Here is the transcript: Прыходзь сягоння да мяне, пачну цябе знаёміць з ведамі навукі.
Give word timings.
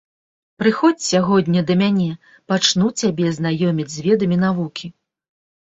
Прыходзь 0.61 1.09
сягоння 1.09 1.61
да 1.69 1.77
мяне, 1.83 2.09
пачну 2.53 2.87
цябе 3.03 3.25
знаёміць 3.39 3.91
з 3.99 4.09
ведамі 4.09 4.37
навукі. 4.47 4.87